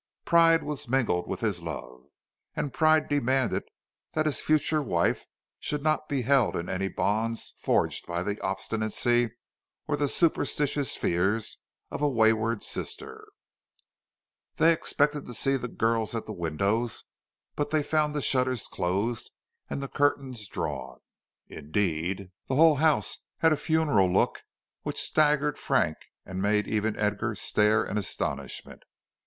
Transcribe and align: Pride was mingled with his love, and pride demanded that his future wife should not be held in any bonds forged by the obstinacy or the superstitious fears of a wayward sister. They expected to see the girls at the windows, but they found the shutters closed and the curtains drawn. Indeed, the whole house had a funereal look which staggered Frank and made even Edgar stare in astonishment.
Pride 0.25 0.63
was 0.63 0.89
mingled 0.89 1.27
with 1.27 1.41
his 1.41 1.61
love, 1.61 2.01
and 2.55 2.73
pride 2.73 3.07
demanded 3.07 3.65
that 4.13 4.25
his 4.25 4.41
future 4.41 4.81
wife 4.81 5.27
should 5.59 5.83
not 5.83 6.09
be 6.09 6.23
held 6.23 6.55
in 6.55 6.69
any 6.69 6.87
bonds 6.87 7.53
forged 7.59 8.07
by 8.07 8.23
the 8.23 8.39
obstinacy 8.41 9.29
or 9.87 9.95
the 9.95 10.07
superstitious 10.07 10.95
fears 10.95 11.59
of 11.91 12.01
a 12.01 12.09
wayward 12.09 12.63
sister. 12.63 13.27
They 14.55 14.73
expected 14.73 15.27
to 15.27 15.35
see 15.35 15.55
the 15.55 15.67
girls 15.67 16.15
at 16.15 16.25
the 16.25 16.33
windows, 16.33 17.03
but 17.55 17.69
they 17.69 17.83
found 17.83 18.15
the 18.15 18.23
shutters 18.23 18.67
closed 18.67 19.29
and 19.69 19.83
the 19.83 19.87
curtains 19.87 20.47
drawn. 20.47 20.97
Indeed, 21.47 22.31
the 22.47 22.55
whole 22.55 22.77
house 22.77 23.19
had 23.37 23.53
a 23.53 23.55
funereal 23.55 24.11
look 24.11 24.41
which 24.81 24.99
staggered 24.99 25.59
Frank 25.59 25.95
and 26.25 26.41
made 26.41 26.67
even 26.67 26.97
Edgar 26.97 27.35
stare 27.35 27.83
in 27.83 27.99
astonishment. 27.99 28.81